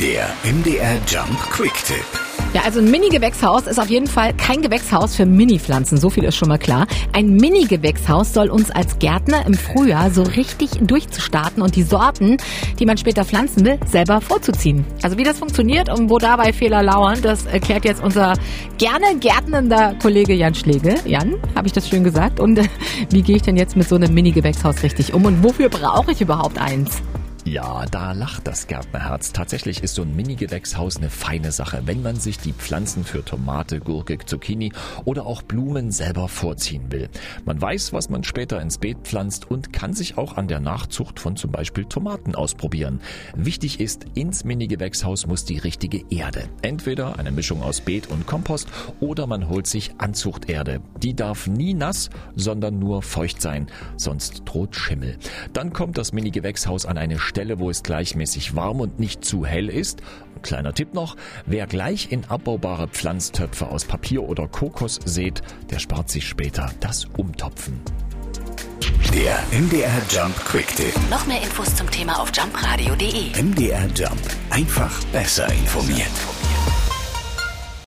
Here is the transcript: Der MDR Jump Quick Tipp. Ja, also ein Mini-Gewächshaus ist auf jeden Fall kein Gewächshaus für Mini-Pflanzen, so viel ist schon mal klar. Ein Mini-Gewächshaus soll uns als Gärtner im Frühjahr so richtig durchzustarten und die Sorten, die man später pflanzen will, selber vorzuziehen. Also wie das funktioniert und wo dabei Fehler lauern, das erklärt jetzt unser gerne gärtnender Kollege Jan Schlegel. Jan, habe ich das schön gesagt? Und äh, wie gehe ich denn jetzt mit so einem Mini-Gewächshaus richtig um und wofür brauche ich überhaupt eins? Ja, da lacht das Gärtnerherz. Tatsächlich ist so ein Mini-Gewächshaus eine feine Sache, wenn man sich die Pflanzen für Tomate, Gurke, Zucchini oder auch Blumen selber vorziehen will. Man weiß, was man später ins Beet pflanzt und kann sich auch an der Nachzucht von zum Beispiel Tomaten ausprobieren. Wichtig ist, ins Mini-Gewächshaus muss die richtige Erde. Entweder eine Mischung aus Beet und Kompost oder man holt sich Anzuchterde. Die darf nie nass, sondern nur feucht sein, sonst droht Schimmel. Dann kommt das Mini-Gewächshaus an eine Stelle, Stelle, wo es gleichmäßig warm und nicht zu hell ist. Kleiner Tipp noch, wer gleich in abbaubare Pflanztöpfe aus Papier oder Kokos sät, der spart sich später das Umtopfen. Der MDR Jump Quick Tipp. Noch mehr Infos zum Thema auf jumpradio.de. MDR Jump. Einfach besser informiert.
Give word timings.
Der 0.00 0.28
MDR 0.44 0.94
Jump 1.08 1.40
Quick 1.50 1.74
Tipp. 1.84 2.04
Ja, 2.54 2.60
also 2.62 2.78
ein 2.78 2.88
Mini-Gewächshaus 2.88 3.66
ist 3.66 3.80
auf 3.80 3.90
jeden 3.90 4.06
Fall 4.06 4.32
kein 4.32 4.62
Gewächshaus 4.62 5.16
für 5.16 5.26
Mini-Pflanzen, 5.26 5.98
so 5.98 6.08
viel 6.08 6.22
ist 6.22 6.36
schon 6.36 6.48
mal 6.48 6.58
klar. 6.58 6.86
Ein 7.12 7.34
Mini-Gewächshaus 7.34 8.32
soll 8.32 8.48
uns 8.48 8.70
als 8.70 9.00
Gärtner 9.00 9.44
im 9.44 9.54
Frühjahr 9.54 10.12
so 10.12 10.22
richtig 10.22 10.70
durchzustarten 10.80 11.64
und 11.64 11.74
die 11.74 11.82
Sorten, 11.82 12.36
die 12.78 12.86
man 12.86 12.96
später 12.96 13.24
pflanzen 13.24 13.66
will, 13.66 13.80
selber 13.90 14.20
vorzuziehen. 14.20 14.84
Also 15.02 15.18
wie 15.18 15.24
das 15.24 15.40
funktioniert 15.40 15.88
und 15.88 16.08
wo 16.10 16.18
dabei 16.18 16.52
Fehler 16.52 16.84
lauern, 16.84 17.18
das 17.20 17.46
erklärt 17.46 17.84
jetzt 17.84 18.00
unser 18.00 18.34
gerne 18.78 19.16
gärtnender 19.18 19.96
Kollege 20.00 20.32
Jan 20.32 20.54
Schlegel. 20.54 20.94
Jan, 21.06 21.34
habe 21.56 21.66
ich 21.66 21.72
das 21.72 21.88
schön 21.88 22.04
gesagt? 22.04 22.38
Und 22.38 22.58
äh, 22.58 22.68
wie 23.10 23.22
gehe 23.22 23.34
ich 23.34 23.42
denn 23.42 23.56
jetzt 23.56 23.76
mit 23.76 23.88
so 23.88 23.96
einem 23.96 24.14
Mini-Gewächshaus 24.14 24.84
richtig 24.84 25.12
um 25.12 25.24
und 25.24 25.42
wofür 25.42 25.68
brauche 25.68 26.12
ich 26.12 26.20
überhaupt 26.20 26.56
eins? 26.56 27.02
Ja, 27.50 27.86
da 27.86 28.12
lacht 28.12 28.46
das 28.46 28.66
Gärtnerherz. 28.66 29.32
Tatsächlich 29.32 29.82
ist 29.82 29.94
so 29.94 30.02
ein 30.02 30.14
Mini-Gewächshaus 30.14 30.98
eine 30.98 31.08
feine 31.08 31.50
Sache, 31.50 31.80
wenn 31.86 32.02
man 32.02 32.16
sich 32.16 32.38
die 32.38 32.52
Pflanzen 32.52 33.04
für 33.04 33.24
Tomate, 33.24 33.80
Gurke, 33.80 34.18
Zucchini 34.18 34.70
oder 35.06 35.24
auch 35.24 35.40
Blumen 35.40 35.90
selber 35.90 36.28
vorziehen 36.28 36.92
will. 36.92 37.08
Man 37.46 37.58
weiß, 37.58 37.94
was 37.94 38.10
man 38.10 38.22
später 38.22 38.60
ins 38.60 38.76
Beet 38.76 38.98
pflanzt 39.04 39.50
und 39.50 39.72
kann 39.72 39.94
sich 39.94 40.18
auch 40.18 40.36
an 40.36 40.46
der 40.46 40.60
Nachzucht 40.60 41.18
von 41.20 41.36
zum 41.36 41.50
Beispiel 41.50 41.86
Tomaten 41.86 42.34
ausprobieren. 42.34 43.00
Wichtig 43.34 43.80
ist, 43.80 44.04
ins 44.12 44.44
Mini-Gewächshaus 44.44 45.26
muss 45.26 45.46
die 45.46 45.56
richtige 45.56 46.04
Erde. 46.10 46.50
Entweder 46.60 47.18
eine 47.18 47.30
Mischung 47.30 47.62
aus 47.62 47.80
Beet 47.80 48.08
und 48.08 48.26
Kompost 48.26 48.68
oder 49.00 49.26
man 49.26 49.48
holt 49.48 49.66
sich 49.66 49.94
Anzuchterde. 49.96 50.82
Die 51.02 51.14
darf 51.14 51.46
nie 51.46 51.72
nass, 51.72 52.10
sondern 52.36 52.78
nur 52.78 53.00
feucht 53.00 53.40
sein, 53.40 53.68
sonst 53.96 54.42
droht 54.44 54.76
Schimmel. 54.76 55.16
Dann 55.54 55.72
kommt 55.72 55.96
das 55.96 56.12
Mini-Gewächshaus 56.12 56.84
an 56.84 56.98
eine 56.98 57.18
Stelle, 57.18 57.37
Stelle, 57.38 57.60
wo 57.60 57.70
es 57.70 57.84
gleichmäßig 57.84 58.56
warm 58.56 58.80
und 58.80 58.98
nicht 58.98 59.24
zu 59.24 59.46
hell 59.46 59.68
ist. 59.68 60.02
Kleiner 60.42 60.74
Tipp 60.74 60.92
noch, 60.92 61.14
wer 61.46 61.68
gleich 61.68 62.10
in 62.10 62.24
abbaubare 62.24 62.88
Pflanztöpfe 62.88 63.68
aus 63.68 63.84
Papier 63.84 64.24
oder 64.24 64.48
Kokos 64.48 64.98
sät, 65.04 65.40
der 65.70 65.78
spart 65.78 66.10
sich 66.10 66.26
später 66.26 66.68
das 66.80 67.04
Umtopfen. 67.16 67.80
Der 69.14 69.38
MDR 69.56 70.02
Jump 70.10 70.34
Quick 70.46 70.66
Tipp. 70.74 70.92
Noch 71.10 71.28
mehr 71.28 71.40
Infos 71.40 71.76
zum 71.76 71.88
Thema 71.88 72.20
auf 72.20 72.32
jumpradio.de. 72.34 73.40
MDR 73.40 73.86
Jump. 73.94 74.18
Einfach 74.50 75.00
besser 75.12 75.46
informiert. 75.52 76.10